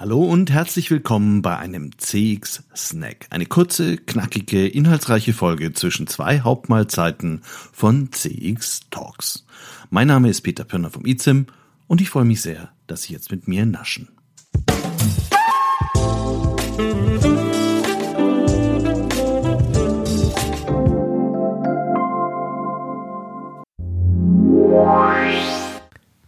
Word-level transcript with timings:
Hallo 0.00 0.22
und 0.22 0.52
herzlich 0.52 0.92
willkommen 0.92 1.42
bei 1.42 1.58
einem 1.58 1.90
CX 1.98 2.62
Snack. 2.76 3.26
Eine 3.30 3.46
kurze, 3.46 3.96
knackige, 3.96 4.68
inhaltsreiche 4.68 5.32
Folge 5.32 5.72
zwischen 5.72 6.06
zwei 6.06 6.38
Hauptmahlzeiten 6.38 7.40
von 7.42 8.12
CX 8.12 8.90
Talks. 8.90 9.44
Mein 9.90 10.06
Name 10.06 10.28
ist 10.28 10.42
Peter 10.42 10.62
Pirner 10.62 10.90
vom 10.90 11.04
IZIM 11.04 11.46
und 11.88 12.00
ich 12.00 12.10
freue 12.10 12.26
mich 12.26 12.42
sehr, 12.42 12.70
dass 12.86 13.02
Sie 13.02 13.12
jetzt 13.12 13.32
mit 13.32 13.48
mir 13.48 13.66
naschen. 13.66 14.06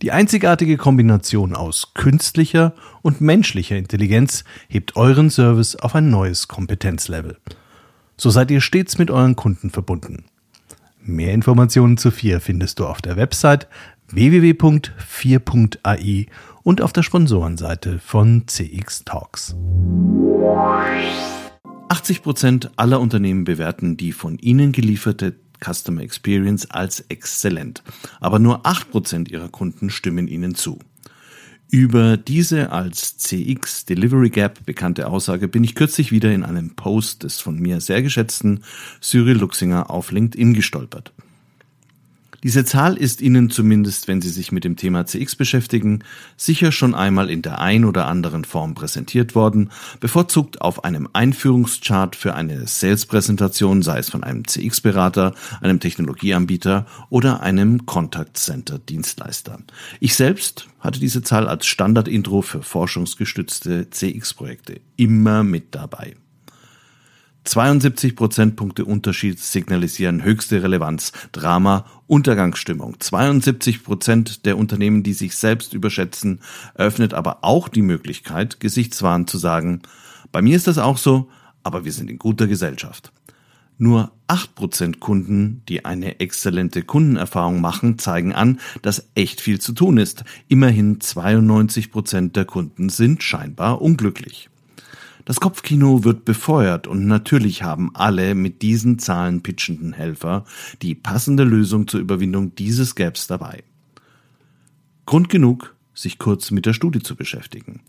Die 0.00 0.12
einzigartige 0.12 0.76
Kombination 0.76 1.56
aus 1.56 1.92
künstlicher 1.94 2.72
und 3.02 3.20
menschlicher 3.20 3.76
Intelligenz 3.76 4.44
hebt 4.68 4.94
euren 4.94 5.28
Service 5.28 5.74
auf 5.74 5.96
ein 5.96 6.08
neues 6.08 6.46
Kompetenzlevel. 6.46 7.36
So 8.16 8.30
seid 8.30 8.52
ihr 8.52 8.60
stets 8.60 8.96
mit 8.98 9.10
euren 9.10 9.34
Kunden 9.34 9.70
verbunden. 9.70 10.26
Mehr 11.02 11.32
Informationen 11.32 11.96
zu 11.96 12.12
FIR 12.12 12.40
findest 12.40 12.78
du 12.78 12.86
auf 12.86 13.02
der 13.02 13.16
Website 13.16 13.66
www.4.ai 14.08 16.26
und 16.62 16.80
auf 16.80 16.92
der 16.92 17.02
Sponsorenseite 17.02 17.98
von 17.98 18.44
CX 18.46 19.04
Talks. 19.04 19.56
80% 21.88 22.70
aller 22.76 23.00
Unternehmen 23.00 23.42
bewerten 23.44 23.96
die 23.96 24.12
von 24.12 24.38
ihnen 24.38 24.70
gelieferte 24.72 25.34
Customer 25.64 26.02
Experience 26.02 26.70
als 26.70 27.00
exzellent, 27.08 27.82
aber 28.20 28.38
nur 28.38 28.66
8% 28.66 29.30
ihrer 29.30 29.48
Kunden 29.48 29.90
stimmen 29.90 30.28
ihnen 30.28 30.54
zu. 30.54 30.78
Über 31.70 32.16
diese 32.16 32.72
als 32.72 33.18
CX 33.18 33.84
Delivery 33.84 34.30
Gap 34.30 34.64
bekannte 34.64 35.06
Aussage 35.06 35.48
bin 35.48 35.64
ich 35.64 35.74
kürzlich 35.74 36.10
wieder 36.10 36.32
in 36.32 36.42
einem 36.42 36.70
Post 36.76 37.24
des 37.24 37.40
von 37.40 37.58
mir 37.58 37.82
sehr 37.82 38.00
geschätzten 38.00 38.64
Cyril 39.02 39.36
Luxinger 39.36 39.90
auf 39.90 40.10
LinkedIn 40.10 40.54
gestolpert. 40.54 41.12
Diese 42.44 42.64
Zahl 42.64 42.96
ist 42.96 43.20
Ihnen 43.20 43.50
zumindest, 43.50 44.06
wenn 44.06 44.22
Sie 44.22 44.28
sich 44.28 44.52
mit 44.52 44.62
dem 44.62 44.76
Thema 44.76 45.06
CX 45.06 45.34
beschäftigen, 45.34 46.04
sicher 46.36 46.70
schon 46.70 46.94
einmal 46.94 47.30
in 47.30 47.42
der 47.42 47.60
ein 47.60 47.84
oder 47.84 48.06
anderen 48.06 48.44
Form 48.44 48.74
präsentiert 48.74 49.34
worden, 49.34 49.70
bevorzugt 49.98 50.60
auf 50.60 50.84
einem 50.84 51.08
Einführungschart 51.12 52.14
für 52.14 52.36
eine 52.36 52.68
Sales-Präsentation, 52.68 53.82
sei 53.82 53.98
es 53.98 54.08
von 54.08 54.22
einem 54.22 54.46
CX-Berater, 54.46 55.34
einem 55.60 55.80
Technologieanbieter 55.80 56.86
oder 57.10 57.42
einem 57.42 57.86
Contact 57.86 58.36
Center-Dienstleister. 58.38 59.58
Ich 59.98 60.14
selbst 60.14 60.68
hatte 60.78 61.00
diese 61.00 61.22
Zahl 61.22 61.48
als 61.48 61.66
Standard-Intro 61.66 62.42
für 62.42 62.62
forschungsgestützte 62.62 63.90
CX-Projekte 63.90 64.80
immer 64.96 65.42
mit 65.42 65.74
dabei. 65.74 66.14
72 67.48 68.14
Prozentpunkte 68.14 68.84
Unterschied 68.84 69.40
signalisieren 69.40 70.22
höchste 70.22 70.62
Relevanz, 70.62 71.12
Drama, 71.32 71.86
Untergangsstimmung. 72.06 73.00
72 73.00 73.84
Prozent 73.84 74.44
der 74.44 74.58
Unternehmen, 74.58 75.02
die 75.02 75.14
sich 75.14 75.34
selbst 75.34 75.72
überschätzen, 75.72 76.40
eröffnet 76.74 77.14
aber 77.14 77.38
auch 77.44 77.68
die 77.68 77.80
Möglichkeit, 77.80 78.60
gesichtswahrend 78.60 79.30
zu 79.30 79.38
sagen, 79.38 79.80
bei 80.30 80.42
mir 80.42 80.56
ist 80.56 80.66
das 80.66 80.76
auch 80.76 80.98
so, 80.98 81.30
aber 81.62 81.86
wir 81.86 81.92
sind 81.92 82.10
in 82.10 82.18
guter 82.18 82.46
Gesellschaft. 82.48 83.12
Nur 83.78 84.12
8% 84.26 84.98
Kunden, 84.98 85.62
die 85.70 85.86
eine 85.86 86.20
exzellente 86.20 86.82
Kundenerfahrung 86.82 87.62
machen, 87.62 87.98
zeigen 87.98 88.34
an, 88.34 88.60
dass 88.82 89.08
echt 89.14 89.40
viel 89.40 89.58
zu 89.58 89.72
tun 89.72 89.96
ist. 89.96 90.22
Immerhin 90.48 90.98
92% 90.98 92.32
der 92.32 92.44
Kunden 92.44 92.90
sind 92.90 93.22
scheinbar 93.22 93.80
unglücklich. 93.80 94.50
Das 95.28 95.40
Kopfkino 95.40 96.04
wird 96.04 96.24
befeuert 96.24 96.86
und 96.86 97.06
natürlich 97.06 97.62
haben 97.62 97.90
alle 97.92 98.34
mit 98.34 98.62
diesen 98.62 98.98
Zahlen 98.98 99.42
pitchenden 99.42 99.92
Helfer 99.92 100.46
die 100.80 100.94
passende 100.94 101.44
Lösung 101.44 101.86
zur 101.86 102.00
Überwindung 102.00 102.54
dieses 102.54 102.94
Gaps 102.94 103.26
dabei. 103.26 103.62
Grund 105.04 105.28
genug, 105.28 105.76
sich 105.92 106.18
kurz 106.18 106.50
mit 106.50 106.64
der 106.64 106.72
Studie 106.72 107.00
zu 107.00 107.14
beschäftigen. 107.14 107.82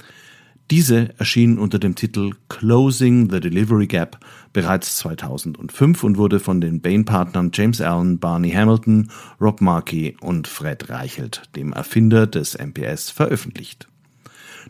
Diese 0.70 1.18
erschien 1.18 1.60
unter 1.60 1.80
dem 1.80 1.96
Titel 1.96 2.32
Closing 2.50 3.32
the 3.32 3.40
Delivery 3.40 3.88
Gap 3.88 4.20
bereits 4.52 4.98
2005 4.98 6.04
und 6.04 6.18
wurde 6.18 6.42
von 6.42 6.60
den 6.60 6.82
Bain-Partnern 6.82 7.52
James 7.54 7.80
Allen, 7.80 8.20
Barney 8.20 8.52
Hamilton, 8.52 9.12
Rob 9.40 9.62
Markey 9.62 10.18
und 10.20 10.50
Fred 10.50 10.90
Reichelt, 10.90 11.44
dem 11.56 11.72
Erfinder 11.72 12.28
des 12.28 12.58
MPS, 12.58 13.12
veröffentlicht. 13.12 13.88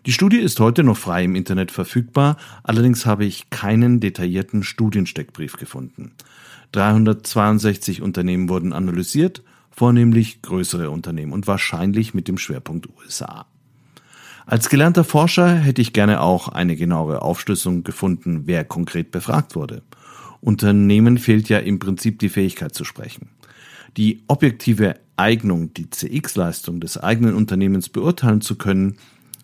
Die 0.06 0.12
Studie 0.12 0.38
ist 0.38 0.60
heute 0.60 0.84
noch 0.84 0.98
frei 0.98 1.24
im 1.24 1.36
Internet 1.36 1.72
verfügbar, 1.72 2.38
allerdings 2.64 3.06
habe 3.06 3.26
ich 3.26 3.50
keinen 3.50 4.00
detaillierten 4.00 4.64
Studiensteckbrief 4.64 5.58
gefunden. 5.58 6.12
362 6.72 8.02
Unternehmen 8.02 8.50
wurden 8.50 8.74
analysiert, 8.74 9.44
vornehmlich 9.72 10.42
größere 10.42 10.90
Unternehmen 10.90 11.34
und 11.34 11.48
wahrscheinlich 11.48 12.14
mit 12.14 12.28
dem 12.28 12.38
Schwerpunkt 12.38 12.88
USA. 13.00 13.46
Als 14.46 14.70
gelernter 14.70 15.04
Forscher 15.04 15.56
hätte 15.56 15.82
ich 15.82 15.94
gerne 15.94 16.22
auch 16.22 16.48
eine 16.48 16.76
genauere 16.76 17.22
Aufschlüsselung 17.22 17.84
gefunden, 17.84 18.44
wer 18.46 18.66
konkret 18.66 19.12
befragt 19.12 19.56
wurde. 19.56 19.84
Unternehmen 20.42 21.18
fehlt 21.18 21.50
ja 21.50 21.60
im 21.60 21.80
Prinzip 21.80 22.20
die 22.20 22.30
Fähigkeit 22.30 22.74
zu 22.74 22.84
sprechen. 22.84 23.30
Die 23.98 24.24
objektive 24.28 24.96
Eignung, 25.18 25.74
die 25.74 25.90
CX-Leistung 25.90 26.80
des 26.80 26.98
eigenen 26.98 27.36
Unternehmens 27.36 27.90
beurteilen 27.90 28.42
zu 28.42 28.56
können, 28.56 28.98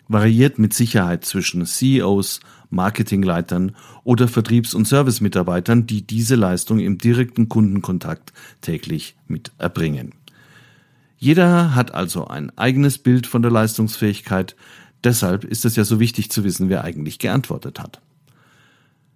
variiert 0.08 0.60
mit 0.60 0.74
Sicherheit 0.74 1.26
zwischen 1.26 1.66
CEOs, 1.66 2.40
Marketingleitern 2.70 3.76
oder 4.04 4.28
Vertriebs- 4.28 4.74
und 4.74 4.88
Servicemitarbeitern, 4.88 5.88
die 5.88 6.06
diese 6.06 6.36
Leistung 6.36 6.80
im 6.80 6.98
direkten 6.98 7.50
Kundenkontakt 7.50 8.34
täglich 8.62 9.16
mit 9.28 9.52
erbringen. 9.58 10.14
Jeder 11.18 11.76
hat 11.76 11.94
also 11.94 12.28
ein 12.28 12.56
eigenes 12.58 12.98
Bild 12.98 13.26
von 13.26 13.42
der 13.42 13.52
Leistungsfähigkeit, 13.52 14.56
deshalb 15.04 15.44
ist 15.44 15.66
es 15.66 15.76
ja 15.76 15.86
so 15.86 16.00
wichtig 16.00 16.30
zu 16.30 16.44
wissen, 16.44 16.70
wer 16.70 16.84
eigentlich 16.84 17.20
geantwortet 17.20 17.80
hat. 17.80 18.02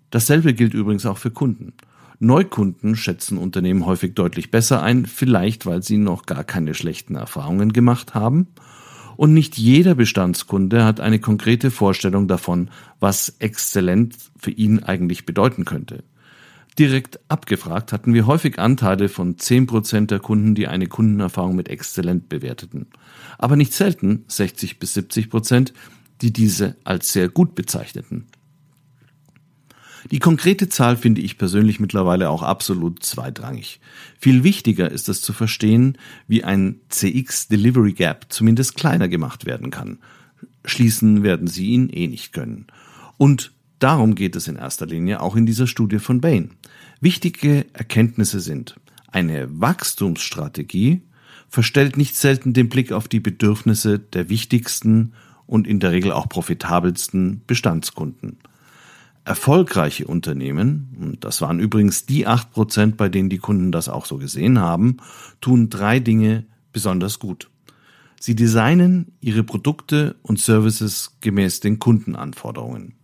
Dasselbe 0.10 0.54
gilt 0.54 0.74
übrigens 0.74 1.06
auch 1.06 1.18
für 1.18 1.32
Kunden. 1.32 1.74
Neukunden 2.20 2.96
schätzen 2.96 3.38
Unternehmen 3.38 3.86
häufig 3.86 4.16
deutlich 4.16 4.52
besser 4.52 4.82
ein, 4.82 5.06
vielleicht 5.06 5.66
weil 5.66 5.84
sie 5.84 5.98
noch 5.98 6.26
gar 6.26 6.44
keine 6.44 6.74
schlechten 6.74 7.16
Erfahrungen 7.16 7.72
gemacht 7.74 8.14
haben 8.14 8.48
und 9.19 9.34
nicht 9.34 9.57
jeder 9.57 9.96
Bestandskunde 9.96 10.85
hat 10.85 11.02
eine 11.02 11.19
konkrete 11.19 11.72
Vorstellung 11.72 12.30
davon, 12.30 12.69
was 13.02 13.35
exzellent 13.40 14.16
für 14.38 14.52
ihn 14.52 14.81
eigentlich 14.81 15.25
bedeuten 15.25 15.66
könnte. 15.66 16.06
Direkt 16.80 17.19
abgefragt 17.28 17.91
hatten 17.91 18.13
wir 18.13 18.28
häufig 18.28 18.59
Anteile 18.59 19.09
von 19.09 19.35
10% 19.35 20.06
der 20.06 20.19
Kunden, 20.19 20.56
die 20.56 20.69
eine 20.69 20.88
Kundenerfahrung 20.88 21.57
mit 21.57 21.68
exzellent 21.68 22.30
bewerteten. 22.30 22.88
Aber 23.38 23.57
nicht 23.57 23.74
selten 23.74 24.24
60 24.30 24.80
bis 24.80 24.96
70%, 24.96 25.74
die 26.22 26.31
diese 26.31 26.78
als 26.86 27.12
sehr 27.12 27.28
gut 27.28 27.56
bezeichneten. 27.56 28.25
Die 30.12 30.20
konkrete 30.20 30.70
Zahl 30.70 30.97
finde 30.97 31.22
ich 31.22 31.38
persönlich 31.38 31.80
mittlerweile 31.80 32.30
auch 32.30 32.42
absolut 32.42 33.03
zweitrangig. 33.03 33.80
Viel 34.20 34.44
wichtiger 34.44 34.92
ist 34.92 35.08
es 35.08 35.22
zu 35.22 35.34
verstehen, 35.34 35.97
wie 36.28 36.44
ein 36.44 36.80
CX 36.89 37.48
Delivery 37.48 37.94
Gap 37.94 38.25
zumindest 38.30 38.75
kleiner 38.75 39.07
gemacht 39.07 39.45
werden 39.45 39.69
kann. 39.69 40.00
Schließen 40.66 41.22
werden 41.22 41.48
sie 41.48 41.68
ihn 41.68 41.89
eh 41.89 42.07
nicht 42.07 42.34
können. 42.34 42.68
Und 43.18 43.51
darum 43.78 44.16
geht 44.16 44.36
es 44.36 44.48
in 44.48 44.56
erster 44.56 44.88
Linie 44.88 45.22
auch 45.22 45.36
in 45.36 45.45
dieser 45.45 45.68
Studie 45.68 46.00
von 46.00 46.22
Bain. 46.22 46.51
Wichtige 47.01 47.68
Erkenntnisse 47.74 48.39
sind, 48.39 48.75
eine 49.12 49.48
Wachstumsstrategie 49.60 51.01
verstellt 51.50 51.98
nicht 51.98 52.16
selten 52.16 52.54
den 52.54 52.69
Blick 52.69 52.92
auf 52.92 53.07
die 53.07 53.19
Bedürfnisse 53.19 54.00
der 54.00 54.30
wichtigsten 54.30 55.13
und 55.45 55.68
in 55.68 55.80
der 55.80 55.92
Regel 55.92 56.12
auch 56.12 56.30
profitabelsten 56.30 57.42
Bestandskunden. 57.48 58.38
Erfolgreiche 59.30 60.08
Unternehmen, 60.08 60.98
und 61.00 61.24
das 61.24 61.40
waren 61.40 61.60
übrigens 61.60 62.08
die 62.08 62.26
acht 62.26 62.52
Prozent, 62.52 62.98
bei 62.98 63.10
denen 63.10 63.30
die 63.30 63.38
Kunden 63.38 63.72
das 63.72 63.88
auch 63.88 64.08
so 64.08 64.18
gesehen 64.18 64.58
haben, 64.58 64.98
tun 65.40 65.70
drei 65.70 66.00
Dinge 66.00 66.48
besonders 66.74 67.20
gut. 67.20 67.48
Sie 68.20 68.34
designen 68.34 69.12
ihre 69.22 69.44
Produkte 69.44 70.16
und 70.24 70.40
Services 70.40 71.16
gemäß 71.22 71.60
den 71.60 71.78
Kundenanforderungen. 71.78 72.96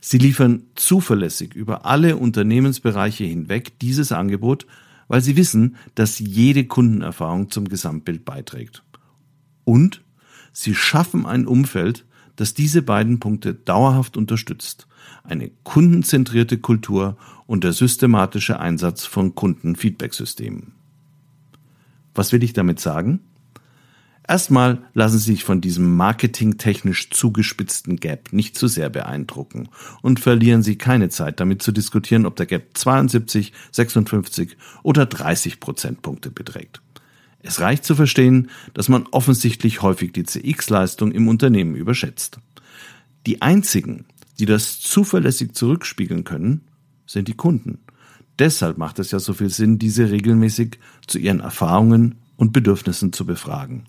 Sie 0.00 0.18
liefern 0.18 0.66
zuverlässig 0.76 1.56
über 1.56 1.84
alle 1.84 2.16
Unternehmensbereiche 2.16 3.24
hinweg 3.24 3.76
dieses 3.80 4.12
Angebot, 4.12 4.68
weil 5.08 5.20
sie 5.20 5.34
wissen, 5.34 5.74
dass 5.96 6.20
jede 6.20 6.66
Kundenerfahrung 6.66 7.50
zum 7.50 7.68
Gesamtbild 7.68 8.24
beiträgt. 8.24 8.84
Und 9.64 10.00
sie 10.52 10.76
schaffen 10.76 11.26
ein 11.26 11.48
Umfeld, 11.48 12.04
das 12.36 12.54
diese 12.54 12.82
beiden 12.82 13.20
Punkte 13.20 13.54
dauerhaft 13.54 14.16
unterstützt. 14.16 14.86
Eine 15.22 15.50
kundenzentrierte 15.62 16.58
Kultur 16.58 17.16
und 17.46 17.64
der 17.64 17.72
systematische 17.72 18.58
Einsatz 18.58 19.04
von 19.04 19.34
Kundenfeedbacksystemen. 19.34 20.72
Was 22.14 22.32
will 22.32 22.42
ich 22.42 22.52
damit 22.52 22.80
sagen? 22.80 23.20
Erstmal 24.26 24.82
lassen 24.94 25.18
Sie 25.18 25.32
sich 25.32 25.44
von 25.44 25.60
diesem 25.60 25.96
marketingtechnisch 25.96 27.10
zugespitzten 27.10 27.96
Gap 27.96 28.32
nicht 28.32 28.56
zu 28.56 28.68
sehr 28.68 28.88
beeindrucken 28.88 29.68
und 30.00 30.18
verlieren 30.18 30.62
Sie 30.62 30.78
keine 30.78 31.10
Zeit 31.10 31.40
damit 31.40 31.62
zu 31.62 31.72
diskutieren, 31.72 32.24
ob 32.24 32.36
der 32.36 32.46
Gap 32.46 32.68
72, 32.72 33.52
56 33.72 34.56
oder 34.82 35.04
30 35.04 35.60
Prozentpunkte 35.60 36.30
beträgt. 36.30 36.80
Es 37.46 37.60
reicht 37.60 37.84
zu 37.84 37.94
verstehen, 37.94 38.50
dass 38.72 38.88
man 38.88 39.06
offensichtlich 39.10 39.82
häufig 39.82 40.12
die 40.12 40.24
CX-Leistung 40.24 41.12
im 41.12 41.28
Unternehmen 41.28 41.74
überschätzt. 41.74 42.38
Die 43.26 43.42
einzigen, 43.42 44.06
die 44.38 44.46
das 44.46 44.80
zuverlässig 44.80 45.52
zurückspiegeln 45.52 46.24
können, 46.24 46.62
sind 47.06 47.28
die 47.28 47.34
Kunden. 47.34 47.80
Deshalb 48.38 48.78
macht 48.78 48.98
es 48.98 49.10
ja 49.10 49.18
so 49.18 49.34
viel 49.34 49.50
Sinn, 49.50 49.78
diese 49.78 50.10
regelmäßig 50.10 50.78
zu 51.06 51.18
ihren 51.18 51.40
Erfahrungen 51.40 52.16
und 52.36 52.54
Bedürfnissen 52.54 53.12
zu 53.12 53.26
befragen 53.26 53.84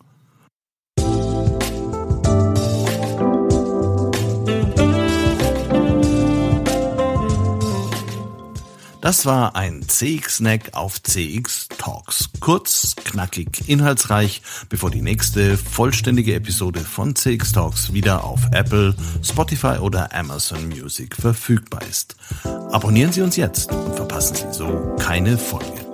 Das 9.05 9.23
war 9.27 9.55
ein 9.55 9.83
CX-Snack 9.87 10.71
auf 10.73 10.99
CX 11.03 11.67
Talks. 11.77 12.31
Kurz, 12.39 12.95
knackig, 12.95 13.69
inhaltsreich, 13.69 14.41
bevor 14.67 14.89
die 14.89 15.03
nächste 15.03 15.59
vollständige 15.59 16.33
Episode 16.33 16.79
von 16.79 17.15
CX 17.15 17.51
Talks 17.51 17.93
wieder 17.93 18.23
auf 18.23 18.47
Apple, 18.51 18.95
Spotify 19.21 19.77
oder 19.79 20.11
Amazon 20.11 20.69
Music 20.69 21.15
verfügbar 21.15 21.83
ist. 21.87 22.15
Abonnieren 22.71 23.11
Sie 23.11 23.21
uns 23.21 23.35
jetzt 23.35 23.71
und 23.71 23.95
verpassen 23.95 24.37
Sie 24.37 24.57
so 24.57 24.95
keine 24.97 25.37
Folge. 25.37 25.84